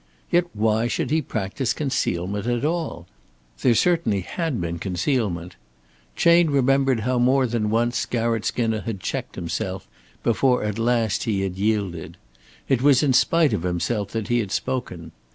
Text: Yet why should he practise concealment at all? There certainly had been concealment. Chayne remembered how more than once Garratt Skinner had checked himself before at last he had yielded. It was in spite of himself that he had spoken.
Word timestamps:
Yet 0.31 0.45
why 0.55 0.87
should 0.87 1.11
he 1.11 1.21
practise 1.21 1.73
concealment 1.73 2.47
at 2.47 2.65
all? 2.65 3.05
There 3.61 3.75
certainly 3.75 4.21
had 4.21 4.59
been 4.59 4.79
concealment. 4.79 5.57
Chayne 6.15 6.49
remembered 6.49 7.01
how 7.01 7.19
more 7.19 7.45
than 7.45 7.69
once 7.69 8.07
Garratt 8.07 8.43
Skinner 8.43 8.81
had 8.81 8.99
checked 8.99 9.35
himself 9.35 9.87
before 10.23 10.63
at 10.63 10.79
last 10.79 11.25
he 11.25 11.41
had 11.41 11.55
yielded. 11.55 12.17
It 12.67 12.81
was 12.81 13.03
in 13.03 13.13
spite 13.13 13.53
of 13.53 13.61
himself 13.61 14.09
that 14.13 14.27
he 14.29 14.39
had 14.39 14.51
spoken. 14.51 15.11